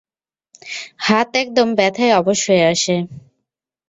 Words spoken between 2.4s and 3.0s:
হয়ে আসে।